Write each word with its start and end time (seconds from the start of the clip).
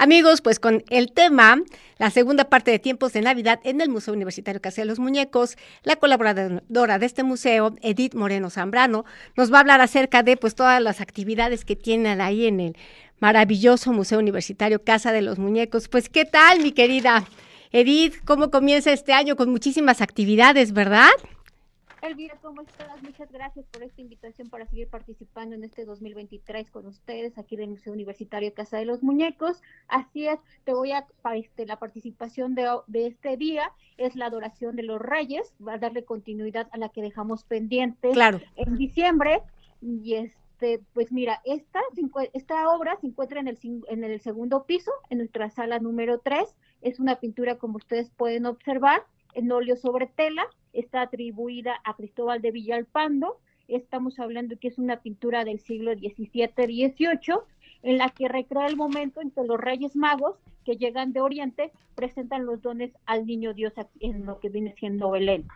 Amigos, 0.00 0.42
pues 0.42 0.60
con 0.60 0.84
el 0.90 1.10
tema, 1.10 1.60
la 1.98 2.10
segunda 2.10 2.44
parte 2.44 2.70
de 2.70 2.78
Tiempos 2.78 3.12
de 3.12 3.20
Navidad 3.20 3.58
en 3.64 3.80
el 3.80 3.88
Museo 3.88 4.14
Universitario 4.14 4.62
Casa 4.62 4.82
de 4.82 4.86
los 4.86 5.00
Muñecos, 5.00 5.56
la 5.82 5.96
colaboradora 5.96 7.00
de 7.00 7.06
este 7.06 7.24
museo, 7.24 7.74
Edith 7.82 8.14
Moreno 8.14 8.48
Zambrano, 8.48 9.04
nos 9.36 9.52
va 9.52 9.56
a 9.56 9.60
hablar 9.62 9.80
acerca 9.80 10.22
de 10.22 10.36
pues 10.36 10.54
todas 10.54 10.80
las 10.80 11.00
actividades 11.00 11.64
que 11.64 11.74
tienen 11.74 12.20
ahí 12.20 12.46
en 12.46 12.60
el 12.60 12.76
maravilloso 13.18 13.92
Museo 13.92 14.20
Universitario 14.20 14.84
Casa 14.84 15.10
de 15.10 15.22
los 15.22 15.40
Muñecos. 15.40 15.88
Pues, 15.88 16.08
¿qué 16.08 16.24
tal, 16.24 16.60
mi 16.60 16.70
querida 16.70 17.24
Edith? 17.72 18.22
¿Cómo 18.24 18.52
comienza 18.52 18.92
este 18.92 19.12
año 19.12 19.34
con 19.34 19.50
muchísimas 19.50 20.00
actividades, 20.00 20.72
verdad? 20.72 21.10
Elvira, 22.02 22.36
¿cómo 22.40 22.62
estás? 22.62 23.02
Muchas 23.02 23.30
gracias 23.32 23.66
por 23.66 23.82
esta 23.82 24.00
invitación 24.00 24.48
para 24.48 24.66
seguir 24.66 24.88
participando 24.88 25.56
en 25.56 25.64
este 25.64 25.84
2023 25.84 26.70
con 26.70 26.86
ustedes 26.86 27.36
aquí 27.38 27.56
del 27.56 27.70
Museo 27.70 27.92
Universitario 27.92 28.54
Casa 28.54 28.78
de 28.78 28.84
los 28.84 29.02
Muñecos. 29.02 29.60
Así 29.88 30.28
es, 30.28 30.38
te 30.64 30.72
voy 30.72 30.92
a, 30.92 31.06
este, 31.34 31.66
la 31.66 31.78
participación 31.78 32.54
de, 32.54 32.68
este 32.94 33.36
día 33.36 33.72
es 33.96 34.14
la 34.14 34.26
adoración 34.26 34.76
de 34.76 34.84
los 34.84 35.00
reyes, 35.00 35.54
va 35.66 35.74
a 35.74 35.78
darle 35.78 36.04
continuidad 36.04 36.68
a 36.72 36.78
la 36.78 36.88
que 36.88 37.02
dejamos 37.02 37.42
pendiente 37.44 38.10
claro. 38.10 38.40
en 38.54 38.76
diciembre. 38.76 39.42
Y 39.80 40.14
este, 40.14 40.80
pues 40.92 41.10
mira, 41.10 41.40
esta, 41.44 41.80
esta 42.32 42.70
obra 42.70 42.96
se 43.00 43.08
encuentra 43.08 43.40
en 43.40 43.48
el, 43.48 43.58
en 43.88 44.04
el 44.04 44.20
segundo 44.20 44.64
piso, 44.64 44.92
en 45.10 45.18
nuestra 45.18 45.50
sala 45.50 45.80
número 45.80 46.20
3. 46.20 46.54
Es 46.80 47.00
una 47.00 47.16
pintura, 47.16 47.58
como 47.58 47.76
ustedes 47.76 48.10
pueden 48.10 48.46
observar, 48.46 49.02
en 49.34 49.50
óleo 49.52 49.76
sobre 49.76 50.06
tela 50.06 50.46
está 50.72 51.02
atribuida 51.02 51.80
a 51.84 51.94
Cristóbal 51.94 52.40
de 52.42 52.50
Villalpando. 52.50 53.38
Estamos 53.68 54.18
hablando 54.18 54.58
que 54.58 54.68
es 54.68 54.78
una 54.78 55.00
pintura 55.00 55.44
del 55.44 55.60
siglo 55.60 55.92
XVII-XVIII, 55.92 57.40
en 57.82 57.98
la 57.98 58.08
que 58.10 58.28
recrea 58.28 58.66
el 58.66 58.76
momento 58.76 59.20
en 59.20 59.30
que 59.30 59.44
los 59.44 59.60
Reyes 59.60 59.94
Magos 59.94 60.36
que 60.64 60.76
llegan 60.76 61.12
de 61.12 61.20
Oriente 61.20 61.72
presentan 61.94 62.46
los 62.46 62.60
dones 62.62 62.92
al 63.06 63.26
Niño 63.26 63.54
Dios 63.54 63.72
en 64.00 64.26
lo 64.26 64.40
que 64.40 64.48
viene 64.48 64.74
siendo 64.78 65.10
Belén. 65.10 65.46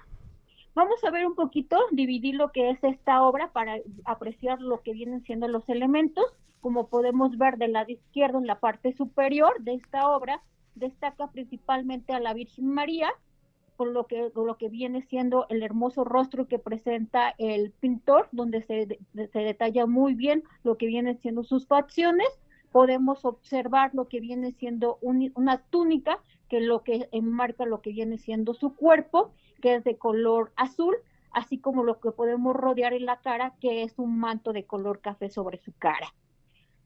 Vamos 0.74 1.04
a 1.04 1.10
ver 1.10 1.26
un 1.26 1.34
poquito, 1.34 1.78
dividir 1.90 2.34
lo 2.34 2.50
que 2.50 2.70
es 2.70 2.82
esta 2.82 3.22
obra 3.22 3.52
para 3.52 3.76
apreciar 4.04 4.60
lo 4.62 4.80
que 4.80 4.94
vienen 4.94 5.22
siendo 5.22 5.46
los 5.48 5.68
elementos. 5.68 6.24
Como 6.62 6.88
podemos 6.88 7.36
ver 7.36 7.58
del 7.58 7.72
lado 7.72 7.92
izquierdo 7.92 8.38
en 8.38 8.46
la 8.46 8.58
parte 8.58 8.94
superior 8.94 9.60
de 9.60 9.74
esta 9.74 10.08
obra, 10.08 10.42
destaca 10.74 11.30
principalmente 11.30 12.14
a 12.14 12.20
la 12.20 12.32
Virgen 12.32 12.68
María, 12.68 13.10
lo 13.84 14.06
que, 14.06 14.30
lo 14.34 14.56
que 14.56 14.68
viene 14.68 15.02
siendo 15.02 15.46
el 15.48 15.62
hermoso 15.62 16.04
rostro 16.04 16.48
que 16.48 16.58
presenta 16.58 17.34
el 17.38 17.72
pintor, 17.72 18.28
donde 18.32 18.62
se, 18.62 18.98
se 19.14 19.38
detalla 19.38 19.86
muy 19.86 20.14
bien 20.14 20.42
lo 20.64 20.76
que 20.76 20.86
viene 20.86 21.14
siendo 21.16 21.44
sus 21.44 21.66
facciones. 21.66 22.28
Podemos 22.70 23.24
observar 23.24 23.90
lo 23.94 24.08
que 24.08 24.20
viene 24.20 24.52
siendo 24.52 24.98
una 25.02 25.58
túnica, 25.70 26.20
que 26.48 26.60
lo 26.60 26.82
que 26.82 27.08
enmarca 27.12 27.66
lo 27.66 27.82
que 27.82 27.92
viene 27.92 28.18
siendo 28.18 28.54
su 28.54 28.74
cuerpo, 28.74 29.32
que 29.60 29.74
es 29.76 29.84
de 29.84 29.96
color 29.96 30.52
azul, 30.56 30.96
así 31.32 31.58
como 31.58 31.84
lo 31.84 32.00
que 32.00 32.10
podemos 32.10 32.54
rodear 32.54 32.92
en 32.92 33.06
la 33.06 33.20
cara, 33.20 33.54
que 33.60 33.82
es 33.82 33.98
un 33.98 34.18
manto 34.18 34.52
de 34.52 34.64
color 34.64 35.00
café 35.00 35.30
sobre 35.30 35.58
su 35.58 35.72
cara. 35.72 36.14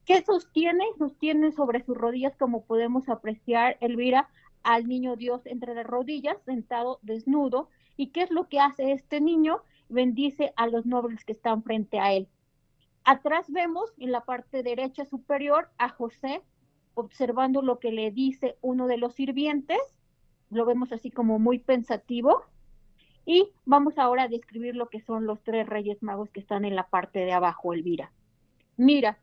¿Qué 0.05 0.23
sostiene? 0.23 0.85
Sostiene 0.97 1.51
sobre 1.51 1.83
sus 1.83 1.97
rodillas, 1.97 2.35
como 2.37 2.63
podemos 2.63 3.09
apreciar, 3.09 3.77
Elvira, 3.81 4.29
al 4.63 4.87
niño 4.87 5.15
Dios 5.15 5.45
entre 5.45 5.73
las 5.73 5.85
rodillas, 5.85 6.37
sentado 6.45 6.99
desnudo. 7.01 7.69
¿Y 7.95 8.07
qué 8.07 8.21
es 8.21 8.31
lo 8.31 8.47
que 8.47 8.59
hace 8.59 8.91
este 8.91 9.21
niño? 9.21 9.61
Bendice 9.89 10.53
a 10.55 10.67
los 10.67 10.85
nobles 10.85 11.23
que 11.23 11.33
están 11.33 11.63
frente 11.63 11.99
a 11.99 12.13
él. 12.13 12.27
Atrás 13.03 13.45
vemos 13.49 13.93
en 13.97 14.11
la 14.11 14.21
parte 14.25 14.63
derecha 14.63 15.05
superior 15.05 15.69
a 15.77 15.89
José 15.89 16.43
observando 16.97 17.61
lo 17.61 17.79
que 17.79 17.91
le 17.91 18.11
dice 18.11 18.57
uno 18.61 18.87
de 18.87 18.97
los 18.97 19.13
sirvientes. 19.13 19.79
Lo 20.49 20.65
vemos 20.65 20.91
así 20.91 21.11
como 21.11 21.39
muy 21.39 21.59
pensativo. 21.59 22.43
Y 23.25 23.49
vamos 23.65 23.97
ahora 23.97 24.23
a 24.23 24.27
describir 24.27 24.75
lo 24.75 24.89
que 24.89 25.01
son 25.01 25.25
los 25.25 25.41
tres 25.43 25.67
reyes 25.67 26.01
magos 26.01 26.29
que 26.31 26.39
están 26.39 26.65
en 26.65 26.75
la 26.75 26.87
parte 26.87 27.19
de 27.19 27.33
abajo, 27.33 27.73
Elvira. 27.73 28.11
Mira, 28.77 29.19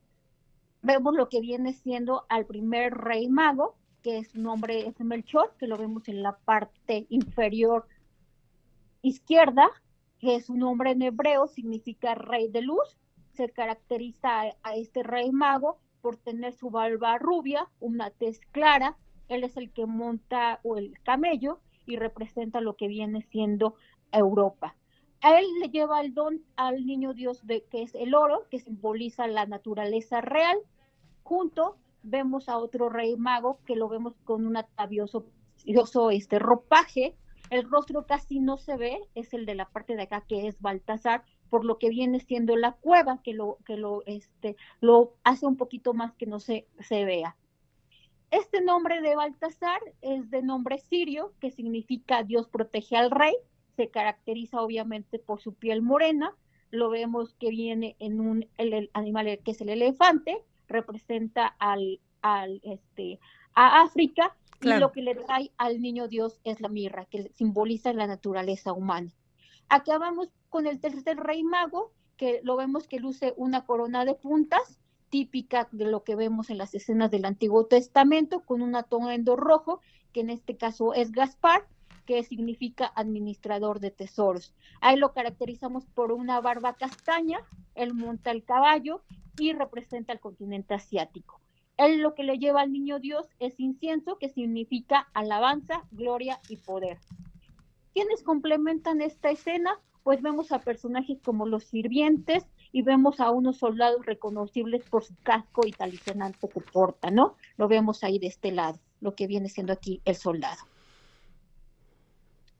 vemos 0.82 1.14
lo 1.14 1.28
que 1.28 1.40
viene 1.40 1.72
siendo 1.72 2.26
al 2.28 2.44
primer 2.44 2.94
rey 2.94 3.28
mago, 3.28 3.76
que 4.04 4.22
su 4.22 4.38
nombre 4.38 4.86
es 4.86 5.00
Melchor, 5.00 5.54
que 5.58 5.66
lo 5.66 5.78
vemos 5.78 6.06
en 6.08 6.22
la 6.22 6.36
parte 6.36 7.06
inferior 7.08 7.88
izquierda, 9.00 9.70
que 10.18 10.36
es 10.36 10.50
un 10.50 10.58
nombre 10.58 10.90
en 10.90 11.00
hebreo, 11.00 11.46
significa 11.46 12.14
rey 12.14 12.48
de 12.48 12.60
luz. 12.60 12.98
Se 13.32 13.48
caracteriza 13.48 14.42
a, 14.62 14.76
este 14.76 15.02
rey 15.02 15.32
mago 15.32 15.78
por 16.02 16.18
tener 16.18 16.52
su 16.52 16.68
barba 16.68 17.16
rubia, 17.16 17.66
una 17.80 18.10
tez 18.10 18.40
clara. 18.52 18.98
Él 19.28 19.42
es 19.42 19.56
el 19.56 19.72
que 19.72 19.86
monta 19.86 20.60
o 20.64 20.76
el 20.76 20.92
camello 21.02 21.60
y 21.86 21.96
representa 21.96 22.60
lo 22.60 22.76
que 22.76 22.88
viene 22.88 23.22
siendo 23.22 23.74
Europa. 24.12 24.76
A 25.22 25.38
él 25.38 25.46
le 25.62 25.70
lleva 25.70 26.02
el 26.02 26.12
don 26.12 26.42
al 26.56 26.84
niño 26.84 27.14
Dios 27.14 27.46
de 27.46 27.64
que 27.64 27.82
es 27.82 27.94
el 27.94 28.14
oro, 28.14 28.46
que 28.50 28.60
simboliza 28.60 29.26
la 29.28 29.46
naturaleza 29.46 30.20
real, 30.20 30.58
junto 31.22 31.78
vemos 32.04 32.48
a 32.48 32.58
otro 32.58 32.88
rey 32.88 33.16
mago 33.16 33.58
que 33.66 33.74
lo 33.74 33.88
vemos 33.88 34.14
con 34.24 34.46
un 34.46 34.56
atavioso 34.56 35.26
este 36.10 36.38
ropaje, 36.38 37.16
el 37.50 37.68
rostro 37.70 38.06
casi 38.06 38.40
no 38.40 38.56
se 38.56 38.76
ve, 38.76 39.00
es 39.14 39.32
el 39.34 39.46
de 39.46 39.54
la 39.54 39.68
parte 39.68 39.96
de 39.96 40.02
acá 40.02 40.24
que 40.26 40.46
es 40.46 40.60
Baltasar, 40.60 41.24
por 41.50 41.64
lo 41.64 41.78
que 41.78 41.88
viene 41.88 42.20
siendo 42.20 42.56
la 42.56 42.72
cueva 42.72 43.20
que 43.22 43.32
lo 43.32 43.58
que 43.64 43.76
lo 43.76 44.02
este 44.06 44.56
lo 44.80 45.14
hace 45.24 45.46
un 45.46 45.56
poquito 45.56 45.94
más 45.94 46.14
que 46.14 46.26
no 46.26 46.40
se, 46.40 46.66
se 46.80 47.04
vea. 47.04 47.36
Este 48.30 48.60
nombre 48.60 49.00
de 49.00 49.14
Baltasar 49.14 49.80
es 50.02 50.30
de 50.30 50.42
nombre 50.42 50.78
sirio, 50.78 51.32
que 51.40 51.50
significa 51.50 52.24
Dios 52.24 52.48
protege 52.48 52.96
al 52.96 53.10
rey, 53.10 53.34
se 53.76 53.88
caracteriza 53.88 54.60
obviamente 54.60 55.18
por 55.18 55.40
su 55.40 55.54
piel 55.54 55.82
morena, 55.82 56.34
lo 56.70 56.90
vemos 56.90 57.34
que 57.34 57.50
viene 57.50 57.94
en 58.00 58.20
un 58.20 58.48
el 58.58 58.90
animal 58.94 59.38
que 59.44 59.52
es 59.52 59.60
el 59.60 59.68
elefante, 59.68 60.42
representa 60.74 61.46
al, 61.58 62.00
al 62.20 62.60
este, 62.64 63.20
a 63.54 63.82
África 63.82 64.36
y 64.60 64.72
lo 64.72 64.92
que 64.92 65.02
le 65.02 65.14
trae 65.14 65.52
al 65.56 65.80
niño 65.80 66.08
Dios 66.08 66.40
es 66.44 66.60
la 66.60 66.68
mirra, 66.68 67.04
que 67.06 67.30
simboliza 67.34 67.92
la 67.92 68.06
naturaleza 68.06 68.72
humana. 68.72 69.12
Acabamos 69.68 70.28
con 70.48 70.66
el 70.66 70.80
tercer 70.80 71.18
rey 71.18 71.42
mago, 71.42 71.92
que 72.16 72.40
lo 72.42 72.56
vemos 72.56 72.86
que 72.86 73.00
luce 73.00 73.34
una 73.36 73.66
corona 73.66 74.04
de 74.04 74.14
puntas, 74.14 74.78
típica 75.10 75.68
de 75.72 75.84
lo 75.84 76.02
que 76.02 76.16
vemos 76.16 76.50
en 76.50 76.58
las 76.58 76.74
escenas 76.74 77.10
del 77.10 77.24
Antiguo 77.24 77.66
Testamento, 77.66 78.40
con 78.40 78.62
un 78.62 78.74
atuendo 78.74 79.36
rojo, 79.36 79.80
que 80.12 80.20
en 80.20 80.30
este 80.30 80.56
caso 80.56 80.94
es 80.94 81.12
Gaspar, 81.12 81.66
que 82.06 82.22
significa 82.22 82.92
administrador 82.94 83.80
de 83.80 83.90
tesoros. 83.90 84.54
Ahí 84.80 84.96
lo 84.96 85.12
caracterizamos 85.12 85.86
por 85.86 86.12
una 86.12 86.40
barba 86.40 86.74
castaña, 86.74 87.40
él 87.74 87.94
monta 87.94 88.30
el 88.30 88.44
caballo 88.44 89.02
y 89.38 89.52
representa 89.52 90.12
el 90.12 90.20
continente 90.20 90.74
asiático. 90.74 91.40
Él 91.76 92.00
lo 92.00 92.14
que 92.14 92.22
le 92.22 92.38
lleva 92.38 92.60
al 92.60 92.72
niño 92.72 93.00
Dios 93.00 93.26
es 93.40 93.58
incienso, 93.58 94.16
que 94.18 94.28
significa 94.28 95.08
alabanza, 95.12 95.82
gloria 95.90 96.40
y 96.48 96.56
poder. 96.56 96.98
¿Quiénes 97.92 98.22
complementan 98.22 99.00
esta 99.00 99.30
escena? 99.30 99.80
Pues 100.04 100.22
vemos 100.22 100.52
a 100.52 100.60
personajes 100.60 101.18
como 101.22 101.46
los 101.46 101.64
sirvientes 101.64 102.46
y 102.72 102.82
vemos 102.82 103.20
a 103.20 103.30
unos 103.30 103.58
soldados 103.58 104.04
reconocibles 104.04 104.84
por 104.88 105.04
su 105.04 105.14
casco 105.22 105.66
y 105.66 105.72
talisonante 105.72 106.48
que 106.48 106.60
porta, 106.60 107.10
¿no? 107.10 107.36
Lo 107.56 107.68
vemos 107.68 108.04
ahí 108.04 108.18
de 108.18 108.26
este 108.26 108.52
lado, 108.52 108.78
lo 109.00 109.14
que 109.14 109.26
viene 109.26 109.48
siendo 109.48 109.72
aquí 109.72 110.00
el 110.04 110.16
soldado. 110.16 110.58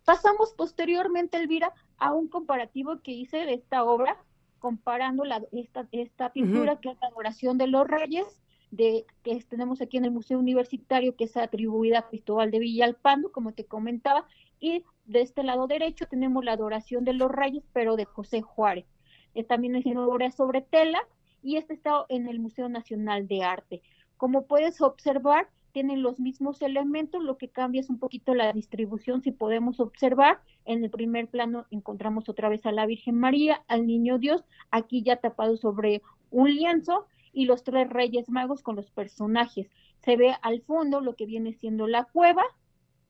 Pasamos 0.04 0.52
posteriormente, 0.52 1.38
Elvira, 1.38 1.72
a 1.98 2.12
un 2.12 2.28
comparativo 2.28 3.00
que 3.00 3.12
hice 3.12 3.38
de 3.38 3.54
esta 3.54 3.84
obra 3.84 4.18
comparando 4.58 5.24
la, 5.24 5.42
esta, 5.52 5.86
esta 5.92 6.32
pintura 6.32 6.80
que 6.80 6.90
es 6.90 6.96
la 7.00 7.08
adoración 7.08 7.58
de 7.58 7.66
los 7.66 7.86
reyes, 7.86 8.24
de, 8.70 9.04
que 9.22 9.38
tenemos 9.44 9.80
aquí 9.80 9.98
en 9.98 10.06
el 10.06 10.10
Museo 10.10 10.38
Universitario, 10.38 11.16
que 11.16 11.24
es 11.24 11.36
atribuida 11.36 11.98
a 11.98 12.08
Cristóbal 12.08 12.50
de 12.50 12.58
Villalpando, 12.60 13.30
como 13.30 13.52
te 13.52 13.66
comentaba, 13.66 14.26
y 14.60 14.82
de 15.04 15.20
este 15.20 15.42
lado 15.42 15.66
derecho 15.66 16.06
tenemos 16.06 16.44
la 16.44 16.52
adoración 16.52 17.04
de 17.04 17.12
los 17.12 17.30
reyes, 17.30 17.62
pero 17.72 17.96
de 17.96 18.06
José 18.06 18.40
Juárez. 18.40 18.86
Eh, 19.34 19.44
también 19.44 19.76
es 19.76 19.84
una 19.84 20.06
obra 20.06 20.30
sobre 20.30 20.62
tela, 20.62 21.06
y 21.42 21.56
este 21.56 21.74
está 21.74 22.06
en 22.08 22.26
el 22.26 22.40
Museo 22.40 22.68
Nacional 22.70 23.28
de 23.28 23.42
Arte. 23.42 23.82
Como 24.16 24.46
puedes 24.46 24.80
observar, 24.80 25.48
tienen 25.74 26.02
los 26.02 26.20
mismos 26.20 26.62
elementos, 26.62 27.22
lo 27.22 27.36
que 27.36 27.48
cambia 27.48 27.80
es 27.80 27.90
un 27.90 27.98
poquito 27.98 28.32
la 28.34 28.52
distribución, 28.52 29.22
si 29.22 29.32
podemos 29.32 29.80
observar, 29.80 30.40
en 30.64 30.84
el 30.84 30.90
primer 30.90 31.28
plano 31.28 31.66
encontramos 31.70 32.28
otra 32.28 32.48
vez 32.48 32.64
a 32.64 32.72
la 32.72 32.86
Virgen 32.86 33.18
María, 33.18 33.62
al 33.68 33.86
Niño 33.86 34.18
Dios, 34.18 34.44
aquí 34.70 35.02
ya 35.02 35.16
tapado 35.16 35.56
sobre 35.56 36.00
un 36.30 36.54
lienzo, 36.54 37.06
y 37.34 37.46
los 37.46 37.64
tres 37.64 37.90
reyes 37.90 38.30
magos 38.30 38.62
con 38.62 38.76
los 38.76 38.90
personajes. 38.92 39.68
Se 39.98 40.16
ve 40.16 40.34
al 40.40 40.62
fondo 40.62 41.00
lo 41.00 41.16
que 41.16 41.26
viene 41.26 41.52
siendo 41.52 41.88
la 41.88 42.04
cueva, 42.04 42.44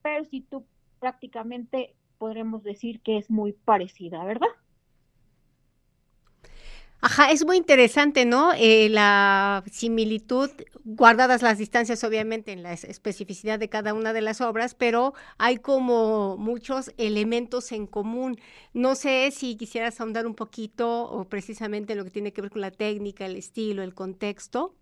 pero 0.01 0.25
si 0.25 0.41
tú 0.41 0.65
prácticamente 0.99 1.95
podremos 2.17 2.63
decir 2.63 3.01
que 3.01 3.17
es 3.17 3.29
muy 3.29 3.53
parecida, 3.53 4.25
¿verdad? 4.25 4.47
Ajá, 7.07 7.29
es 7.29 7.45
muy 7.45 7.57
interesante, 7.57 8.25
¿no? 8.25 8.51
Eh, 8.57 8.89
la 8.89 9.63
similitud, 9.71 10.49
guardadas 10.85 11.43
las 11.43 11.59
distancias 11.59 12.03
obviamente 12.03 12.51
en 12.51 12.63
la 12.63 12.73
especificidad 12.73 13.59
de 13.59 13.69
cada 13.69 13.93
una 13.93 14.11
de 14.11 14.21
las 14.21 14.41
obras, 14.41 14.73
pero 14.73 15.13
hay 15.37 15.57
como 15.57 16.35
muchos 16.37 16.91
elementos 16.97 17.71
en 17.73 17.85
común. 17.85 18.39
No 18.73 18.95
sé 18.95 19.29
si 19.29 19.55
quisieras 19.55 20.01
ahondar 20.01 20.25
un 20.25 20.33
poquito 20.33 21.03
o 21.03 21.25
precisamente 21.25 21.93
lo 21.93 22.05
que 22.05 22.09
tiene 22.09 22.33
que 22.33 22.41
ver 22.41 22.49
con 22.49 22.61
la 22.61 22.71
técnica, 22.71 23.27
el 23.27 23.35
estilo, 23.35 23.83
el 23.83 23.93
contexto. 23.93 24.73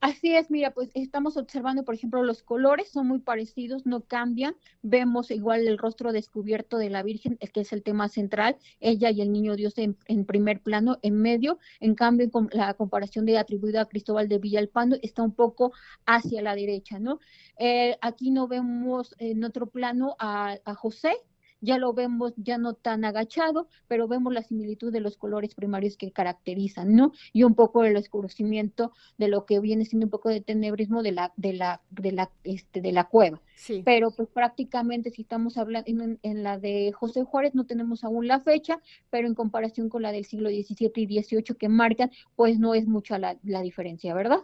Así 0.00 0.36
es, 0.36 0.48
mira, 0.48 0.72
pues 0.72 0.90
estamos 0.94 1.36
observando, 1.36 1.84
por 1.84 1.94
ejemplo, 1.94 2.22
los 2.22 2.44
colores 2.44 2.88
son 2.88 3.08
muy 3.08 3.18
parecidos, 3.18 3.84
no 3.84 4.02
cambian. 4.02 4.54
Vemos 4.80 5.32
igual 5.32 5.66
el 5.66 5.76
rostro 5.76 6.12
descubierto 6.12 6.78
de 6.78 6.88
la 6.88 7.02
Virgen, 7.02 7.36
que 7.36 7.60
es 7.60 7.72
el 7.72 7.82
tema 7.82 8.08
central, 8.08 8.56
ella 8.78 9.10
y 9.10 9.22
el 9.22 9.32
niño 9.32 9.56
Dios 9.56 9.74
en, 9.76 9.96
primer 10.24 10.60
plano, 10.62 10.98
en 11.02 11.20
medio. 11.20 11.58
En 11.80 11.96
cambio, 11.96 12.30
con 12.30 12.48
la 12.52 12.74
comparación 12.74 13.26
de 13.26 13.38
atribuida 13.38 13.80
a 13.80 13.86
Cristóbal 13.86 14.28
de 14.28 14.38
Villalpando 14.38 14.96
está 15.02 15.22
un 15.22 15.34
poco 15.34 15.72
hacia 16.06 16.42
la 16.42 16.54
derecha, 16.54 17.00
¿no? 17.00 17.18
Eh, 17.58 17.96
aquí 18.00 18.30
no 18.30 18.46
vemos 18.46 19.16
en 19.18 19.42
otro 19.42 19.66
plano 19.66 20.14
a 20.20 20.58
José, 20.76 21.16
ya 21.60 21.78
lo 21.78 21.92
vemos 21.92 22.32
ya 22.36 22.58
no 22.58 22.74
tan 22.74 23.04
agachado, 23.04 23.68
pero 23.86 24.08
vemos 24.08 24.32
la 24.32 24.42
similitud 24.42 24.92
de 24.92 25.00
los 25.00 25.16
colores 25.16 25.54
primarios 25.54 25.96
que 25.96 26.12
caracterizan, 26.12 26.94
¿no? 26.94 27.12
Y 27.32 27.44
un 27.44 27.54
poco 27.54 27.84
el 27.84 27.96
oscurecimiento 27.96 28.92
de 29.16 29.28
lo 29.28 29.46
que 29.46 29.60
viene 29.60 29.84
siendo 29.84 30.06
un 30.06 30.10
poco 30.10 30.28
de 30.28 30.40
tenebrismo 30.40 31.02
de 31.02 31.12
la, 31.12 31.32
de 31.36 31.52
la, 31.52 31.80
de 31.90 32.12
la, 32.12 32.30
este, 32.44 32.80
de 32.80 32.92
la 32.92 33.04
cueva. 33.04 33.40
Sí. 33.56 33.82
Pero 33.84 34.10
pues 34.10 34.28
prácticamente 34.28 35.10
si 35.10 35.22
estamos 35.22 35.58
hablando 35.58 35.90
en, 36.22 36.42
la 36.42 36.58
de 36.58 36.92
José 36.92 37.24
Juárez 37.24 37.54
no 37.54 37.66
tenemos 37.66 38.04
aún 38.04 38.28
la 38.28 38.40
fecha, 38.40 38.80
pero 39.10 39.26
en 39.26 39.34
comparación 39.34 39.88
con 39.88 40.02
la 40.02 40.12
del 40.12 40.24
siglo 40.24 40.48
XVII 40.48 40.92
y 40.94 41.22
XVIII 41.22 41.56
que 41.58 41.68
marcan, 41.68 42.10
pues 42.36 42.58
no 42.58 42.74
es 42.74 42.86
mucha 42.86 43.18
la, 43.18 43.36
la 43.42 43.62
diferencia, 43.62 44.14
¿verdad? 44.14 44.40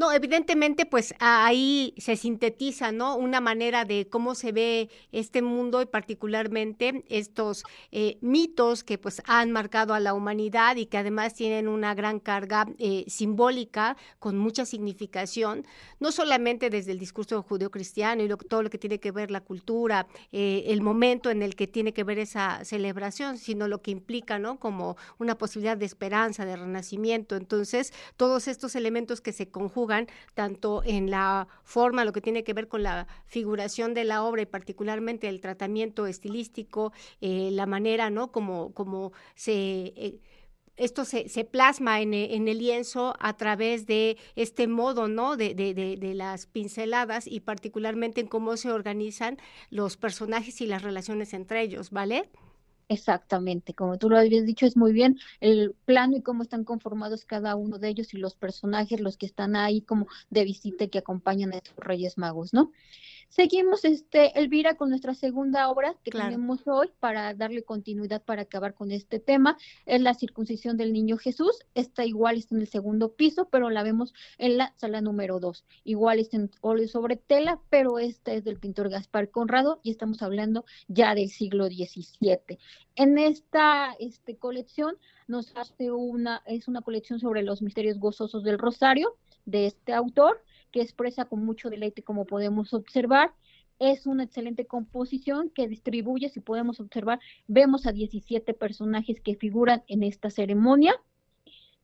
No, 0.00 0.12
evidentemente, 0.12 0.86
pues 0.86 1.12
ahí 1.18 1.92
se 1.98 2.16
sintetiza, 2.16 2.90
¿no? 2.90 3.16
Una 3.16 3.42
manera 3.42 3.84
de 3.84 4.08
cómo 4.08 4.34
se 4.34 4.50
ve 4.50 4.88
este 5.12 5.42
mundo 5.42 5.82
y 5.82 5.84
particularmente 5.84 7.04
estos 7.10 7.64
eh, 7.92 8.16
mitos 8.22 8.82
que 8.82 8.96
pues 8.96 9.20
han 9.26 9.52
marcado 9.52 9.92
a 9.92 10.00
la 10.00 10.14
humanidad 10.14 10.76
y 10.76 10.86
que 10.86 10.96
además 10.96 11.34
tienen 11.34 11.68
una 11.68 11.94
gran 11.94 12.18
carga 12.18 12.66
eh, 12.78 13.04
simbólica 13.08 13.98
con 14.18 14.38
mucha 14.38 14.64
significación, 14.64 15.66
no 15.98 16.12
solamente 16.12 16.70
desde 16.70 16.92
el 16.92 16.98
discurso 16.98 17.42
judeo-cristiano 17.42 18.24
y 18.24 18.28
todo 18.48 18.62
lo 18.62 18.70
que 18.70 18.78
tiene 18.78 19.00
que 19.00 19.12
ver 19.12 19.30
la 19.30 19.42
cultura, 19.42 20.06
eh, 20.32 20.62
el 20.68 20.80
momento 20.80 21.28
en 21.28 21.42
el 21.42 21.54
que 21.54 21.66
tiene 21.66 21.92
que 21.92 22.04
ver 22.04 22.18
esa 22.18 22.64
celebración, 22.64 23.36
sino 23.36 23.68
lo 23.68 23.82
que 23.82 23.90
implica, 23.90 24.38
¿no? 24.38 24.58
Como 24.58 24.96
una 25.18 25.36
posibilidad 25.36 25.76
de 25.76 25.84
esperanza, 25.84 26.46
de 26.46 26.56
renacimiento. 26.56 27.36
Entonces, 27.36 27.92
todos 28.16 28.48
estos 28.48 28.74
elementos 28.76 29.20
que 29.20 29.34
se 29.34 29.50
conjugan 29.50 29.89
tanto 30.34 30.82
en 30.84 31.10
la 31.10 31.48
forma, 31.64 32.04
lo 32.04 32.12
que 32.12 32.20
tiene 32.20 32.44
que 32.44 32.54
ver 32.54 32.68
con 32.68 32.82
la 32.82 33.06
figuración 33.26 33.94
de 33.94 34.04
la 34.04 34.22
obra 34.24 34.42
y 34.42 34.46
particularmente 34.46 35.28
el 35.28 35.40
tratamiento 35.40 36.06
estilístico, 36.06 36.92
eh, 37.20 37.50
la 37.52 37.66
manera, 37.66 38.10
¿no? 38.10 38.32
Como, 38.32 38.72
como 38.74 39.12
se... 39.34 39.92
Eh, 39.96 40.20
esto 40.76 41.04
se, 41.04 41.28
se 41.28 41.44
plasma 41.44 42.00
en, 42.00 42.14
en, 42.14 42.48
el 42.48 42.58
lienzo 42.58 43.14
a 43.20 43.36
través 43.36 43.84
de 43.86 44.16
este 44.34 44.66
modo, 44.66 45.08
¿no? 45.08 45.36
De, 45.36 45.54
de, 45.54 45.74
de, 45.74 46.14
las 46.14 46.46
pinceladas 46.46 47.26
y 47.26 47.40
particularmente 47.40 48.22
en 48.22 48.28
cómo 48.28 48.56
se 48.56 48.70
organizan 48.70 49.36
los 49.68 49.98
personajes 49.98 50.62
y 50.62 50.66
las 50.66 50.82
relaciones 50.82 51.34
entre 51.34 51.60
ellos, 51.60 51.90
¿vale? 51.90 52.30
Exactamente, 52.92 53.72
como 53.72 53.98
tú 53.98 54.10
lo 54.10 54.18
habías 54.18 54.44
dicho, 54.44 54.66
es 54.66 54.76
muy 54.76 54.92
bien 54.92 55.16
el 55.38 55.76
plano 55.84 56.16
y 56.16 56.22
cómo 56.22 56.42
están 56.42 56.64
conformados 56.64 57.24
cada 57.24 57.54
uno 57.54 57.78
de 57.78 57.88
ellos 57.88 58.12
y 58.14 58.18
los 58.18 58.34
personajes, 58.34 59.00
los 59.00 59.16
que 59.16 59.26
están 59.26 59.54
ahí 59.54 59.80
como 59.82 60.08
de 60.28 60.42
visita 60.44 60.88
que 60.88 60.98
acompañan 60.98 61.52
a 61.52 61.58
estos 61.58 61.76
Reyes 61.76 62.18
Magos, 62.18 62.52
¿no? 62.52 62.72
Seguimos, 63.30 63.84
este, 63.84 64.36
Elvira, 64.40 64.74
con 64.74 64.90
nuestra 64.90 65.14
segunda 65.14 65.70
obra 65.70 65.94
que 66.02 66.10
tenemos 66.10 66.66
hoy 66.66 66.90
para 66.98 67.32
darle 67.32 67.62
continuidad 67.62 68.20
para 68.22 68.42
acabar 68.42 68.74
con 68.74 68.90
este 68.90 69.20
tema. 69.20 69.56
Es 69.86 70.00
la 70.00 70.14
circuncisión 70.14 70.76
del 70.76 70.92
niño 70.92 71.16
Jesús. 71.16 71.60
Está 71.76 72.04
igual, 72.04 72.38
está 72.38 72.56
en 72.56 72.62
el 72.62 72.66
segundo 72.66 73.12
piso, 73.14 73.48
pero 73.48 73.70
la 73.70 73.84
vemos 73.84 74.14
en 74.36 74.58
la 74.58 74.74
sala 74.76 75.00
número 75.00 75.38
dos. 75.38 75.64
Igual 75.84 76.18
está 76.18 76.38
en 76.38 76.50
óleo 76.60 76.88
sobre 76.88 77.14
tela, 77.14 77.60
pero 77.70 78.00
esta 78.00 78.32
es 78.32 78.42
del 78.42 78.58
pintor 78.58 78.90
Gaspar 78.90 79.30
Conrado 79.30 79.78
y 79.84 79.92
estamos 79.92 80.22
hablando 80.22 80.64
ya 80.88 81.14
del 81.14 81.28
siglo 81.28 81.66
XVII. 81.66 82.58
En 82.96 83.16
esta 83.16 83.94
este, 84.00 84.38
colección 84.38 84.96
nos 85.28 85.56
hace 85.56 85.92
una, 85.92 86.42
es 86.46 86.66
una 86.66 86.80
colección 86.80 87.20
sobre 87.20 87.44
los 87.44 87.62
misterios 87.62 88.00
gozosos 88.00 88.42
del 88.42 88.58
Rosario 88.58 89.16
de 89.44 89.66
este 89.66 89.92
autor 89.92 90.42
que 90.70 90.82
expresa 90.82 91.24
con 91.24 91.44
mucho 91.44 91.70
deleite, 91.70 92.02
como 92.02 92.24
podemos 92.26 92.74
observar. 92.74 93.32
Es 93.78 94.06
una 94.06 94.24
excelente 94.24 94.66
composición 94.66 95.50
que 95.50 95.66
distribuye, 95.66 96.28
si 96.28 96.40
podemos 96.40 96.80
observar, 96.80 97.18
vemos 97.46 97.86
a 97.86 97.92
17 97.92 98.52
personajes 98.54 99.20
que 99.20 99.36
figuran 99.36 99.82
en 99.88 100.02
esta 100.02 100.30
ceremonia. 100.30 100.94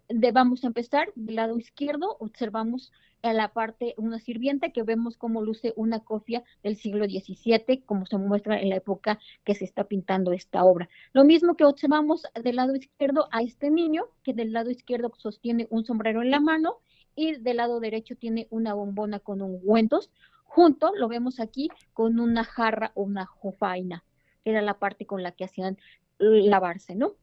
De, 0.08 0.30
vamos 0.30 0.62
a 0.62 0.68
empezar 0.68 1.08
del 1.16 1.36
lado 1.36 1.58
izquierdo, 1.58 2.16
observamos 2.20 2.92
en 3.22 3.36
la 3.36 3.52
parte 3.52 3.94
una 3.96 4.20
sirvienta 4.20 4.70
que 4.70 4.82
vemos 4.82 5.16
cómo 5.16 5.42
luce 5.42 5.72
una 5.74 6.00
copia 6.00 6.44
del 6.62 6.76
siglo 6.76 7.06
XVII, 7.06 7.82
como 7.84 8.06
se 8.06 8.18
muestra 8.18 8.60
en 8.60 8.68
la 8.68 8.76
época 8.76 9.18
que 9.44 9.54
se 9.54 9.64
está 9.64 9.84
pintando 9.84 10.32
esta 10.32 10.64
obra. 10.64 10.88
Lo 11.12 11.24
mismo 11.24 11.56
que 11.56 11.64
observamos 11.64 12.24
del 12.40 12.56
lado 12.56 12.76
izquierdo 12.76 13.28
a 13.32 13.42
este 13.42 13.70
niño, 13.70 14.04
que 14.22 14.32
del 14.32 14.52
lado 14.52 14.70
izquierdo 14.70 15.12
sostiene 15.16 15.66
un 15.70 15.84
sombrero 15.84 16.22
en 16.22 16.30
la 16.30 16.40
mano 16.40 16.78
y 17.16 17.36
del 17.36 17.56
lado 17.56 17.80
derecho 17.80 18.14
tiene 18.14 18.46
una 18.50 18.74
bombona 18.74 19.18
con 19.18 19.42
ungüentos. 19.42 20.10
Junto 20.44 20.94
lo 20.94 21.08
vemos 21.08 21.40
aquí 21.40 21.68
con 21.92 22.20
una 22.20 22.44
jarra 22.44 22.92
o 22.94 23.02
una 23.02 23.26
jofaina, 23.26 24.04
que 24.44 24.50
era 24.50 24.62
la 24.62 24.78
parte 24.78 25.06
con 25.06 25.22
la 25.22 25.32
que 25.32 25.44
hacían 25.44 25.78
lavarse, 26.18 26.94
¿no? 26.94 27.14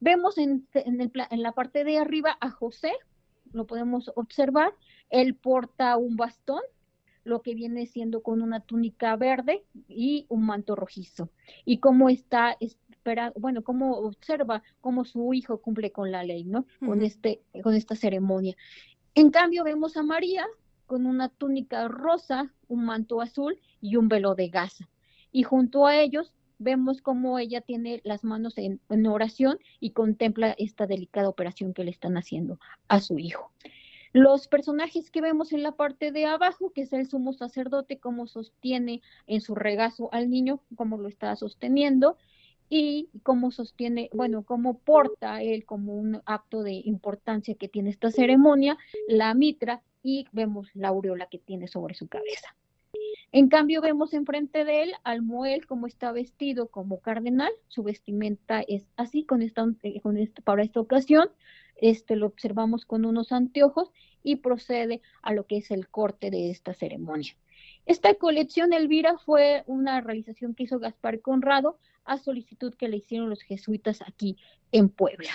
Vemos 0.00 0.38
en, 0.38 0.66
en 0.74 1.42
la 1.42 1.52
parte 1.52 1.84
de 1.84 1.98
arriba 1.98 2.36
a 2.40 2.50
José, 2.50 2.92
lo 3.52 3.66
podemos 3.66 4.10
observar, 4.16 4.74
él 5.10 5.34
porta 5.34 5.96
un 5.96 6.16
bastón, 6.16 6.62
lo 7.24 7.42
que 7.42 7.54
viene 7.54 7.86
siendo 7.86 8.22
con 8.22 8.42
una 8.42 8.60
túnica 8.60 9.14
verde 9.16 9.64
y 9.88 10.26
un 10.28 10.44
manto 10.44 10.74
rojizo. 10.74 11.30
Y 11.64 11.78
cómo 11.78 12.08
está 12.08 12.56
espera, 12.60 13.32
bueno, 13.36 13.62
cómo 13.62 13.98
observa 13.98 14.62
cómo 14.80 15.04
su 15.04 15.34
hijo 15.34 15.60
cumple 15.60 15.92
con 15.92 16.10
la 16.12 16.24
ley, 16.24 16.44
¿no? 16.44 16.66
Con 16.84 17.02
este 17.02 17.42
con 17.62 17.74
esta 17.74 17.96
ceremonia. 17.96 18.56
En 19.14 19.30
cambio, 19.30 19.64
vemos 19.64 19.96
a 19.96 20.02
María 20.02 20.46
con 20.86 21.06
una 21.06 21.28
túnica 21.28 21.86
rosa, 21.88 22.52
un 22.68 22.84
manto 22.84 23.20
azul 23.20 23.58
y 23.80 23.96
un 23.96 24.08
velo 24.08 24.34
de 24.34 24.48
gasa. 24.48 24.88
Y 25.30 25.42
junto 25.42 25.86
a 25.86 25.96
ellos 25.96 26.32
vemos 26.58 27.02
cómo 27.02 27.38
ella 27.38 27.60
tiene 27.60 28.00
las 28.04 28.24
manos 28.24 28.54
en, 28.56 28.80
oración 29.06 29.58
y 29.80 29.90
contempla 29.90 30.54
esta 30.58 30.86
delicada 30.86 31.28
operación 31.28 31.74
que 31.74 31.84
le 31.84 31.90
están 31.90 32.16
haciendo 32.16 32.58
a 32.88 33.00
su 33.00 33.18
hijo. 33.18 33.50
Los 34.14 34.48
personajes 34.48 35.10
que 35.10 35.22
vemos 35.22 35.52
en 35.52 35.62
la 35.62 35.72
parte 35.72 36.12
de 36.12 36.26
abajo, 36.26 36.70
que 36.74 36.82
es 36.82 36.92
el 36.92 37.08
sumo 37.08 37.32
sacerdote, 37.32 37.98
cómo 37.98 38.26
sostiene 38.26 39.00
en 39.26 39.40
su 39.40 39.54
regazo 39.54 40.10
al 40.12 40.30
niño, 40.30 40.60
cómo 40.76 40.98
lo 40.98 41.08
está 41.08 41.34
sosteniendo, 41.36 42.16
y 42.74 43.10
cómo 43.22 43.50
sostiene, 43.50 44.08
bueno, 44.14 44.44
cómo 44.44 44.78
porta 44.78 45.42
él 45.42 45.66
como 45.66 45.92
un 45.92 46.22
acto 46.24 46.62
de 46.62 46.72
importancia 46.72 47.54
que 47.54 47.68
tiene 47.68 47.90
esta 47.90 48.10
ceremonia, 48.10 48.78
la 49.06 49.34
mitra 49.34 49.82
y 50.02 50.24
vemos 50.32 50.70
la 50.72 50.88
aureola 50.88 51.26
que 51.26 51.36
tiene 51.36 51.68
sobre 51.68 51.92
su 51.92 52.08
cabeza. 52.08 52.56
En 53.30 53.50
cambio, 53.50 53.82
vemos 53.82 54.14
enfrente 54.14 54.64
de 54.64 54.84
él 54.84 54.92
al 55.04 55.20
Moel 55.20 55.66
como 55.66 55.86
está 55.86 56.12
vestido 56.12 56.68
como 56.68 57.00
cardenal, 57.00 57.52
su 57.68 57.82
vestimenta 57.82 58.62
es 58.62 58.86
así 58.96 59.26
con 59.26 59.42
esta, 59.42 59.66
eh, 59.82 60.00
con 60.00 60.16
esta, 60.16 60.40
para 60.40 60.62
esta 60.62 60.80
ocasión, 60.80 61.28
este 61.76 62.16
lo 62.16 62.24
observamos 62.24 62.86
con 62.86 63.04
unos 63.04 63.32
anteojos 63.32 63.92
y 64.22 64.36
procede 64.36 65.02
a 65.20 65.34
lo 65.34 65.46
que 65.46 65.58
es 65.58 65.70
el 65.70 65.90
corte 65.90 66.30
de 66.30 66.48
esta 66.48 66.72
ceremonia. 66.72 67.36
Esta 67.84 68.14
colección, 68.14 68.72
Elvira, 68.72 69.18
fue 69.18 69.62
una 69.66 70.00
realización 70.00 70.54
que 70.54 70.62
hizo 70.62 70.78
Gaspar 70.78 71.20
Conrado 71.20 71.78
a 72.04 72.18
solicitud 72.18 72.74
que 72.74 72.88
le 72.88 72.98
hicieron 72.98 73.30
los 73.30 73.42
jesuitas 73.42 74.02
aquí 74.02 74.36
en 74.70 74.88
Puebla. 74.88 75.30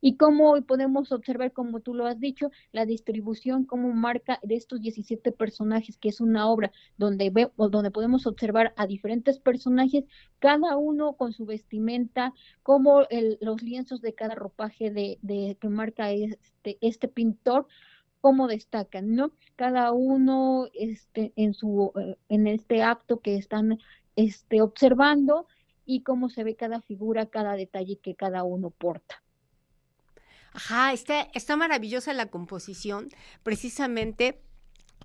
Y 0.00 0.16
como 0.16 0.60
podemos 0.62 1.10
observar, 1.12 1.52
como 1.52 1.80
tú 1.80 1.94
lo 1.94 2.06
has 2.06 2.20
dicho, 2.20 2.50
la 2.72 2.86
distribución 2.86 3.64
como 3.64 3.92
marca 3.92 4.38
de 4.42 4.54
estos 4.54 4.80
17 4.80 5.32
personajes, 5.32 5.98
que 5.98 6.08
es 6.08 6.20
una 6.20 6.48
obra 6.48 6.70
donde, 6.96 7.30
ve, 7.30 7.50
donde 7.56 7.90
podemos 7.90 8.26
observar 8.26 8.74
a 8.76 8.86
diferentes 8.86 9.40
personajes, 9.40 10.04
cada 10.38 10.76
uno 10.76 11.14
con 11.14 11.32
su 11.32 11.46
vestimenta, 11.46 12.32
como 12.62 13.06
los 13.40 13.62
lienzos 13.62 14.00
de 14.00 14.14
cada 14.14 14.34
ropaje 14.34 14.90
de, 14.90 15.18
de 15.22 15.56
que 15.60 15.68
marca 15.68 16.12
este, 16.12 16.78
este 16.80 17.08
pintor, 17.08 17.66
cómo 18.20 18.48
destacan, 18.48 19.14
¿no? 19.14 19.32
Cada 19.56 19.92
uno 19.92 20.66
este, 20.74 21.32
en, 21.36 21.54
su, 21.54 21.92
eh, 21.96 22.16
en 22.28 22.46
este 22.46 22.82
acto 22.82 23.20
que 23.20 23.36
están 23.36 23.78
este, 24.16 24.60
observando 24.60 25.46
y 25.88 26.02
cómo 26.02 26.28
se 26.28 26.44
ve 26.44 26.54
cada 26.54 26.82
figura, 26.82 27.26
cada 27.26 27.54
detalle 27.54 27.98
que 27.98 28.14
cada 28.14 28.44
uno 28.44 28.68
porta. 28.68 29.22
Ajá, 30.52 30.92
está, 30.92 31.22
está 31.32 31.56
maravillosa 31.56 32.12
la 32.12 32.26
composición, 32.26 33.08
precisamente 33.42 34.42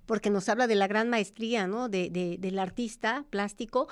porque 0.04 0.28
nos 0.28 0.50
habla 0.50 0.66
de 0.66 0.74
la 0.74 0.86
gran 0.86 1.08
maestría, 1.08 1.66
¿no? 1.66 1.88
De, 1.88 2.10
de, 2.10 2.36
del 2.38 2.58
artista 2.58 3.24
plástico, 3.30 3.88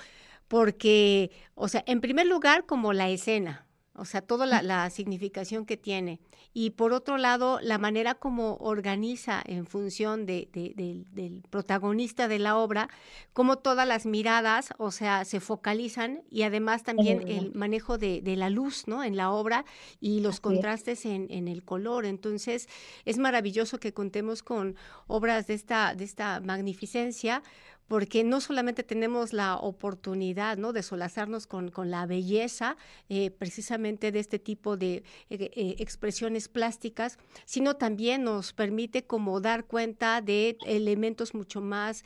porque, 0.48 1.30
o 1.54 1.66
sea, 1.68 1.82
en 1.86 2.02
primer 2.02 2.26
lugar, 2.26 2.66
como 2.66 2.92
la 2.92 3.08
escena, 3.08 3.66
o 3.94 4.04
sea, 4.04 4.22
toda 4.22 4.46
la, 4.46 4.90
significación 4.90 5.66
que 5.66 5.76
tiene. 5.76 6.20
Y 6.54 6.70
por 6.70 6.92
otro 6.92 7.18
lado, 7.18 7.60
la 7.60 7.78
manera 7.78 8.14
como 8.14 8.56
organiza 8.56 9.42
en 9.44 9.66
función 9.66 10.26
de, 10.26 10.48
del 10.52 11.42
protagonista 11.50 12.28
de 12.28 12.38
la 12.38 12.56
obra, 12.56 12.88
como 13.32 13.58
todas 13.58 13.86
las 13.86 14.06
miradas, 14.06 14.70
o 14.78 14.90
sea, 14.90 15.24
se 15.24 15.40
focalizan 15.40 16.22
y 16.30 16.42
además 16.42 16.82
también 16.82 17.26
el 17.28 17.52
manejo 17.54 17.98
de, 17.98 18.22
la 18.36 18.50
luz, 18.50 18.88
¿no? 18.88 19.04
En 19.04 19.16
la 19.16 19.30
obra 19.30 19.64
y 20.00 20.20
los 20.20 20.40
contrastes 20.40 21.04
en, 21.04 21.26
en, 21.30 21.48
el 21.48 21.62
color. 21.62 22.06
Entonces, 22.06 22.68
es 23.04 23.18
maravilloso 23.18 23.78
que 23.78 23.92
contemos 23.92 24.42
con 24.42 24.76
obras 25.06 25.46
de 25.46 25.54
esta, 25.54 25.94
de 25.94 26.04
esta 26.04 26.40
magnificencia 26.40 27.42
porque 27.88 28.24
no 28.24 28.40
solamente 28.40 28.82
tenemos 28.82 29.32
la 29.32 29.56
oportunidad 29.56 30.56
¿no? 30.56 30.72
de 30.72 30.82
solazarnos 30.82 31.46
con, 31.46 31.70
con 31.70 31.90
la 31.90 32.06
belleza 32.06 32.76
eh, 33.08 33.30
precisamente 33.30 34.12
de 34.12 34.18
este 34.18 34.38
tipo 34.38 34.76
de 34.76 34.94
eh, 34.94 35.02
eh, 35.28 35.76
expresiones 35.78 36.48
plásticas, 36.48 37.18
sino 37.44 37.76
también 37.76 38.24
nos 38.24 38.52
permite 38.52 39.04
como 39.04 39.40
dar 39.40 39.66
cuenta 39.66 40.20
de 40.22 40.56
elementos 40.64 41.34
mucho 41.34 41.60
más 41.60 42.04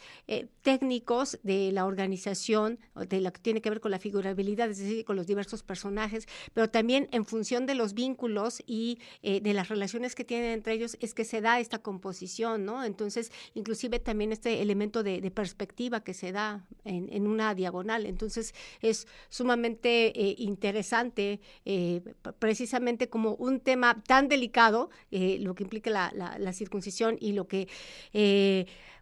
técnicos 0.62 1.38
de 1.42 1.70
la 1.72 1.86
organización, 1.86 2.78
de 3.08 3.20
lo 3.20 3.32
que 3.32 3.40
tiene 3.40 3.60
que 3.60 3.70
ver 3.70 3.80
con 3.80 3.92
la 3.92 3.98
figurabilidad, 3.98 4.70
es 4.70 4.78
decir, 4.78 5.04
con 5.04 5.14
los 5.14 5.26
diversos 5.26 5.62
personajes, 5.62 6.26
pero 6.52 6.68
también 6.68 7.08
en 7.12 7.24
función 7.24 7.66
de 7.66 7.74
los 7.74 7.94
vínculos 7.94 8.62
y 8.66 8.98
de 9.22 9.52
las 9.52 9.68
relaciones 9.68 10.14
que 10.14 10.24
tienen 10.24 10.52
entre 10.52 10.72
ellos 10.72 10.96
es 11.00 11.14
que 11.14 11.24
se 11.24 11.40
da 11.40 11.60
esta 11.60 11.78
composición, 11.78 12.64
¿no? 12.64 12.84
Entonces, 12.84 13.30
inclusive 13.54 14.00
también 14.00 14.32
este 14.32 14.60
elemento 14.62 15.02
de, 15.02 15.20
de 15.20 15.30
perspectiva 15.30 15.65
que 15.66 16.14
se 16.14 16.32
da 16.32 16.64
en, 16.84 17.26
una 17.26 17.54
diagonal. 17.54 18.06
Entonces 18.06 18.54
es 18.80 19.06
sumamente 19.28 20.18
eh, 20.18 20.34
interesante, 20.38 21.40
eh, 21.64 22.02
precisamente 22.38 23.08
como 23.08 23.34
un 23.34 23.60
tema 23.60 24.02
tan 24.06 24.28
delicado, 24.28 24.90
eh, 25.10 25.38
lo 25.40 25.54
que 25.54 25.64
implica 25.64 25.90
la, 25.90 26.52
circuncisión 26.52 27.18
y 27.20 27.32
lo 27.32 27.46
que 27.48 27.68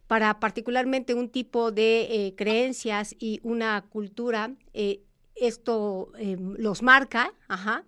para 0.06 0.40
particularmente 0.40 1.14
un 1.14 1.28
tipo 1.28 1.71
de 1.71 2.35
creencias 2.37 3.14
y 3.18 3.40
una 3.42 3.85
cultura, 3.88 4.52
esto 5.35 6.12
los 6.37 6.83
marca, 6.83 7.33
ajá, 7.49 7.85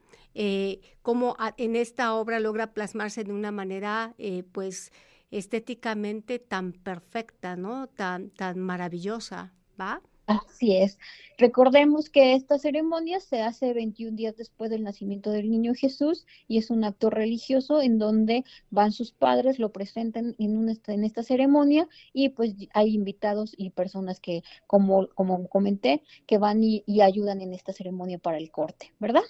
como 1.03 1.37
en 1.57 1.77
esta 1.77 2.15
obra 2.15 2.39
logra 2.39 2.73
plasmarse 2.73 3.25
de 3.25 3.33
una 3.33 3.51
manera, 3.51 4.15
pues, 4.53 4.93
estéticamente 5.31 6.39
tan 6.39 6.73
perfecta, 6.73 7.57
¿no? 7.57 7.89
Tan, 7.89 8.31
tan 8.31 8.59
maravillosa, 8.59 9.53
¿va? 9.81 10.03
Así 10.27 10.77
es. 10.77 10.99
Recordemos 11.39 12.11
que 12.11 12.35
esta 12.35 12.59
ceremonia 12.59 13.21
se 13.21 13.43
hace 13.43 13.73
21 13.73 14.17
días 14.17 14.37
después 14.37 14.71
del 14.71 14.83
nacimiento 14.83 15.31
del 15.31 15.49
niño 15.49 15.73
Jesús 15.75 16.27
y 16.49 16.59
es 16.59 16.71
un 16.71 16.83
acto 16.83 17.11
religioso 17.11 17.81
en 17.81 17.99
donde 17.99 18.45
van 18.71 18.91
sus 18.91 19.13
padres, 19.13 19.61
lo 19.61 19.71
presentan 19.71 20.35
en, 20.39 20.69
esta 21.05 21.23
ceremonia 21.23 21.89
y 22.13 22.31
pues 22.31 22.57
hay 22.75 22.95
invitados 22.95 23.55
y 23.57 23.71
personas 23.71 24.19
que, 24.19 24.43
como, 24.67 25.09
como 25.15 25.47
comenté, 25.49 26.03
que 26.27 26.39
van 26.39 26.65
y 26.65 26.83
ayudan 27.01 27.41
en 27.41 27.53
esta 27.53 27.73
ceremonia 27.73 28.19
para 28.19 28.39
el 28.39 28.51
corte, 28.51 28.93
¿verdad? 28.99 29.23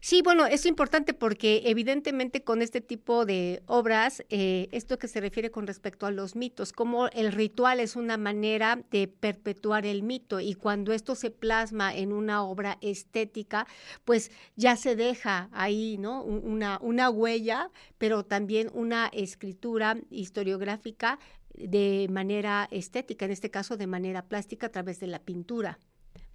Sí, 0.00 0.22
bueno, 0.22 0.46
es 0.46 0.66
importante 0.66 1.14
porque 1.14 1.62
evidentemente 1.66 2.42
con 2.42 2.62
este 2.62 2.80
tipo 2.80 3.26
de 3.26 3.62
obras, 3.66 4.24
eh, 4.28 4.68
esto 4.72 4.98
que 4.98 5.08
se 5.08 5.20
refiere 5.20 5.50
con 5.50 5.66
respecto 5.66 6.06
a 6.06 6.10
los 6.10 6.36
mitos, 6.36 6.72
como 6.72 7.08
el 7.08 7.32
ritual 7.32 7.80
es 7.80 7.96
una 7.96 8.16
manera 8.16 8.82
de 8.90 9.08
perpetuar 9.08 9.86
el 9.86 10.02
mito 10.02 10.40
y 10.40 10.54
cuando 10.54 10.92
esto 10.92 11.14
se 11.14 11.30
plasma 11.30 11.94
en 11.94 12.12
una 12.12 12.44
obra 12.44 12.78
estética, 12.80 13.66
pues 14.04 14.30
ya 14.54 14.76
se 14.76 14.96
deja 14.96 15.48
ahí, 15.52 15.98
¿no? 15.98 16.22
Una, 16.22 16.78
una 16.82 17.10
huella, 17.10 17.70
pero 17.98 18.24
también 18.24 18.70
una 18.74 19.08
escritura 19.12 19.96
historiográfica 20.10 21.18
de 21.54 22.06
manera 22.10 22.68
estética, 22.70 23.24
en 23.24 23.30
este 23.30 23.50
caso 23.50 23.76
de 23.76 23.86
manera 23.86 24.22
plástica 24.22 24.66
a 24.66 24.70
través 24.70 25.00
de 25.00 25.06
la 25.06 25.18
pintura. 25.18 25.78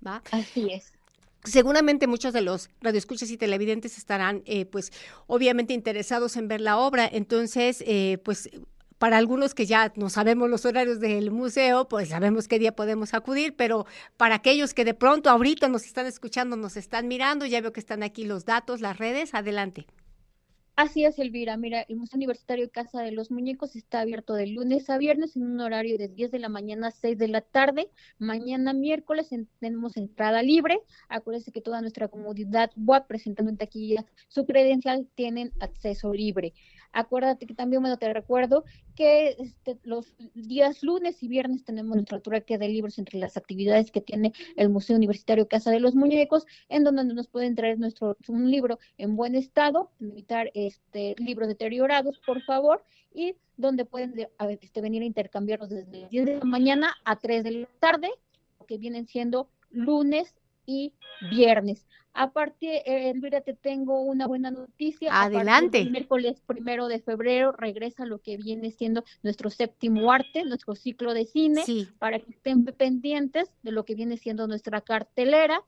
¿Va? 0.05 0.23
Así 0.31 0.71
es 0.71 0.93
seguramente 1.43 2.07
muchos 2.07 2.33
de 2.33 2.41
los 2.41 2.69
radioescuchas 2.81 3.29
y 3.31 3.37
televidentes 3.37 3.97
estarán, 3.97 4.43
eh, 4.45 4.65
pues, 4.65 4.91
obviamente 5.27 5.73
interesados 5.73 6.37
en 6.37 6.47
ver 6.47 6.61
la 6.61 6.77
obra. 6.77 7.09
Entonces, 7.11 7.83
eh, 7.87 8.19
pues, 8.23 8.49
para 9.01 9.17
algunos 9.17 9.55
que 9.55 9.65
ya 9.65 9.91
no 9.95 10.11
sabemos 10.11 10.47
los 10.47 10.63
horarios 10.63 10.99
del 10.99 11.31
museo, 11.31 11.87
pues 11.89 12.09
sabemos 12.09 12.47
qué 12.47 12.59
día 12.59 12.75
podemos 12.75 13.15
acudir, 13.15 13.55
pero 13.55 13.87
para 14.15 14.35
aquellos 14.35 14.75
que 14.75 14.85
de 14.85 14.93
pronto 14.93 15.31
ahorita 15.31 15.67
nos 15.69 15.85
están 15.85 16.05
escuchando, 16.05 16.55
nos 16.55 16.77
están 16.77 17.07
mirando, 17.07 17.47
ya 17.47 17.61
veo 17.61 17.73
que 17.73 17.79
están 17.79 18.03
aquí 18.03 18.25
los 18.25 18.45
datos, 18.45 18.79
las 18.79 18.99
redes, 18.99 19.33
adelante. 19.33 19.87
Así 20.75 21.05
es, 21.05 21.19
Elvira. 21.19 21.57
Mira, 21.57 21.81
el 21.81 21.97
Museo 21.97 22.17
Universitario 22.17 22.71
Casa 22.71 23.01
de 23.01 23.11
los 23.11 23.29
Muñecos 23.29 23.75
está 23.75 23.99
abierto 24.01 24.33
de 24.33 24.47
lunes 24.47 24.89
a 24.89 24.97
viernes 24.97 25.35
en 25.35 25.43
un 25.43 25.59
horario 25.59 25.97
de 25.97 26.07
10 26.07 26.31
de 26.31 26.39
la 26.39 26.49
mañana 26.49 26.87
a 26.87 26.91
6 26.91 27.17
de 27.17 27.27
la 27.27 27.41
tarde. 27.41 27.89
Mañana 28.17 28.73
miércoles 28.73 29.29
tenemos 29.59 29.97
entrada 29.97 30.41
libre. 30.41 30.79
Acuérdense 31.09 31.51
que 31.51 31.61
toda 31.61 31.81
nuestra 31.81 32.07
comunidad 32.07 32.71
web 32.77 33.05
presentando 33.05 33.51
en 33.51 33.57
taquilla 33.57 34.05
su 34.27 34.45
credencial 34.45 35.07
tienen 35.13 35.51
acceso 35.59 36.13
libre. 36.13 36.53
Acuérdate 36.93 37.45
que 37.45 37.53
también, 37.53 37.81
bueno, 37.81 37.97
te 37.97 38.11
recuerdo 38.13 38.65
que 38.95 39.35
este, 39.39 39.79
los 39.83 40.13
días 40.33 40.83
lunes 40.83 41.23
y 41.23 41.27
viernes 41.27 41.63
tenemos 41.63 41.95
nuestra 41.95 42.41
que 42.41 42.57
de 42.57 42.67
libros 42.67 42.99
entre 42.99 43.19
las 43.19 43.37
actividades 43.37 43.91
que 43.91 44.01
tiene 44.01 44.33
el 44.57 44.69
Museo 44.69 44.97
Universitario 44.97 45.47
Casa 45.47 45.71
de 45.71 45.79
los 45.79 45.95
Muñecos, 45.95 46.45
en 46.67 46.83
donde 46.83 47.03
nos 47.05 47.27
pueden 47.27 47.55
traer 47.55 47.79
nuestro 47.79 48.17
un 48.27 48.51
libro 48.51 48.79
en 48.97 49.15
buen 49.15 49.35
estado, 49.35 49.91
evitar 49.99 50.51
este, 50.67 51.15
libros 51.17 51.47
deteriorados, 51.47 52.19
por 52.25 52.41
favor, 52.43 52.83
y 53.13 53.35
donde 53.57 53.85
pueden 53.85 54.13
este, 54.61 54.81
venir 54.81 55.01
a 55.01 55.05
intercambiarlos 55.05 55.69
desde 55.69 56.07
10 56.09 56.25
de 56.25 56.37
la 56.37 56.45
mañana 56.45 56.95
a 57.03 57.17
3 57.17 57.43
de 57.43 57.51
la 57.51 57.67
tarde, 57.79 58.09
que 58.67 58.77
vienen 58.77 59.07
siendo 59.07 59.49
lunes 59.69 60.35
y 60.65 60.93
viernes. 61.29 61.85
Aparte, 62.13 62.89
eh, 62.89 63.09
Elvira, 63.09 63.41
te 63.41 63.53
tengo 63.53 64.01
una 64.01 64.27
buena 64.27 64.51
noticia. 64.51 65.09
Adelante. 65.21 65.79
El 65.79 65.91
miércoles 65.91 66.41
primero 66.45 66.87
de 66.87 66.99
febrero 66.99 67.53
regresa 67.53 68.05
lo 68.05 68.19
que 68.19 68.35
viene 68.37 68.71
siendo 68.71 69.05
nuestro 69.23 69.49
séptimo 69.49 70.11
arte, 70.11 70.43
nuestro 70.43 70.75
ciclo 70.75 71.13
de 71.13 71.25
cine, 71.25 71.63
para 71.99 72.19
que 72.19 72.31
estén 72.31 72.65
pendientes 72.65 73.49
de 73.63 73.71
lo 73.71 73.85
que 73.85 73.95
viene 73.95 74.17
siendo 74.17 74.47
nuestra 74.47 74.81
cartelera. 74.81 75.63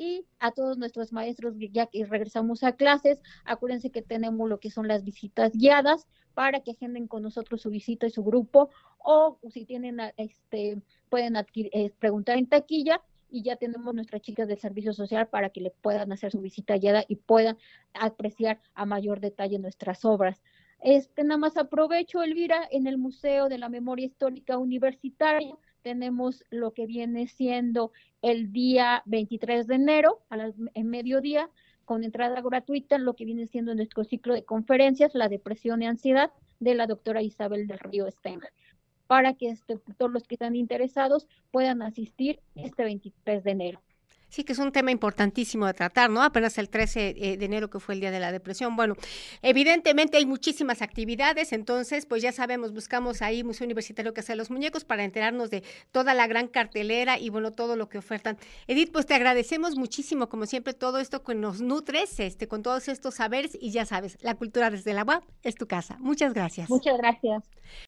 Y 0.00 0.24
a 0.38 0.50
todos 0.52 0.78
nuestros 0.78 1.12
maestros, 1.12 1.56
ya 1.58 1.84
que 1.84 2.06
regresamos 2.06 2.64
a 2.64 2.72
clases, 2.72 3.22
acuérdense 3.44 3.90
que 3.90 4.00
tenemos 4.00 4.48
lo 4.48 4.58
que 4.58 4.70
son 4.70 4.88
las 4.88 5.04
visitas 5.04 5.52
guiadas 5.52 6.08
para 6.32 6.60
que 6.60 6.70
agenden 6.70 7.06
con 7.06 7.22
nosotros 7.22 7.60
su 7.60 7.68
visita 7.68 8.06
y 8.06 8.10
su 8.10 8.24
grupo, 8.24 8.70
o 8.96 9.38
si 9.50 9.66
tienen, 9.66 10.00
este, 10.16 10.80
pueden 11.10 11.36
adquirir, 11.36 11.70
eh, 11.74 11.92
preguntar 11.98 12.38
en 12.38 12.46
taquilla 12.46 13.02
y 13.28 13.42
ya 13.42 13.56
tenemos 13.56 13.94
nuestras 13.94 14.22
chicas 14.22 14.48
del 14.48 14.58
servicio 14.58 14.94
social 14.94 15.28
para 15.28 15.50
que 15.50 15.60
le 15.60 15.70
puedan 15.70 16.10
hacer 16.12 16.32
su 16.32 16.40
visita 16.40 16.78
guiada 16.78 17.04
y 17.06 17.16
puedan 17.16 17.58
apreciar 17.92 18.58
a 18.72 18.86
mayor 18.86 19.20
detalle 19.20 19.58
nuestras 19.58 20.06
obras. 20.06 20.42
Este, 20.80 21.24
nada 21.24 21.36
más 21.36 21.58
aprovecho, 21.58 22.22
Elvira, 22.22 22.66
en 22.70 22.86
el 22.86 22.96
Museo 22.96 23.50
de 23.50 23.58
la 23.58 23.68
Memoria 23.68 24.06
Histórica 24.06 24.56
Universitaria 24.56 25.54
tenemos 25.82 26.44
lo 26.50 26.72
que 26.72 26.86
viene 26.86 27.26
siendo 27.26 27.92
el 28.22 28.52
día 28.52 29.02
23 29.06 29.66
de 29.66 29.74
enero 29.74 30.20
a 30.28 30.36
las, 30.36 30.54
en 30.74 30.88
mediodía 30.88 31.50
con 31.84 32.04
entrada 32.04 32.40
gratuita 32.40 32.98
lo 32.98 33.14
que 33.14 33.24
viene 33.24 33.46
siendo 33.46 33.74
nuestro 33.74 34.04
ciclo 34.04 34.34
de 34.34 34.44
conferencias, 34.44 35.14
la 35.14 35.28
depresión 35.28 35.82
y 35.82 35.86
ansiedad 35.86 36.30
de 36.60 36.74
la 36.74 36.86
doctora 36.86 37.22
Isabel 37.22 37.66
del 37.66 37.78
Río 37.78 38.10
Stenger 38.10 38.52
para 39.10 39.34
que 39.34 39.48
este, 39.48 39.76
todos 39.98 40.12
los 40.12 40.28
que 40.28 40.36
están 40.36 40.54
interesados 40.54 41.26
puedan 41.50 41.82
asistir 41.82 42.38
este 42.54 42.84
23 42.84 43.42
de 43.42 43.50
enero. 43.50 43.82
Sí, 44.30 44.44
que 44.44 44.52
es 44.52 44.58
un 44.58 44.72
tema 44.72 44.90
importantísimo 44.92 45.66
de 45.66 45.74
tratar, 45.74 46.08
¿no? 46.08 46.22
Apenas 46.22 46.56
el 46.58 46.68
13 46.68 47.16
eh, 47.16 47.36
de 47.36 47.44
enero 47.44 47.68
que 47.68 47.80
fue 47.80 47.94
el 47.94 48.00
Día 48.00 48.10
de 48.10 48.20
la 48.20 48.30
Depresión. 48.32 48.76
Bueno, 48.76 48.94
evidentemente 49.42 50.16
hay 50.16 50.24
muchísimas 50.24 50.82
actividades, 50.82 51.52
entonces, 51.52 52.06
pues 52.06 52.22
ya 52.22 52.30
sabemos, 52.30 52.72
buscamos 52.72 53.22
ahí 53.22 53.42
Museo 53.42 53.64
Universitario 53.64 54.14
que 54.14 54.20
hace 54.20 54.36
los 54.36 54.50
Muñecos 54.50 54.84
para 54.84 55.04
enterarnos 55.04 55.50
de 55.50 55.64
toda 55.90 56.14
la 56.14 56.28
gran 56.28 56.46
cartelera 56.46 57.18
y, 57.18 57.28
bueno, 57.28 57.50
todo 57.50 57.74
lo 57.74 57.88
que 57.88 57.98
ofertan. 57.98 58.38
Edith, 58.68 58.92
pues 58.92 59.04
te 59.04 59.14
agradecemos 59.14 59.76
muchísimo, 59.76 60.28
como 60.28 60.46
siempre, 60.46 60.74
todo 60.74 60.98
esto 60.98 61.22
que 61.24 61.34
nos 61.34 61.60
nutres, 61.60 62.20
este, 62.20 62.46
con 62.46 62.62
todos 62.62 62.88
estos 62.88 63.14
saberes 63.14 63.58
y 63.60 63.72
ya 63.72 63.84
sabes, 63.84 64.16
la 64.22 64.36
cultura 64.36 64.70
desde 64.70 64.94
la 64.94 65.02
web 65.02 65.22
es 65.42 65.56
tu 65.56 65.66
casa. 65.66 65.96
Muchas 65.98 66.34
gracias. 66.34 66.70
Muchas 66.70 66.96
gracias. 66.98 67.42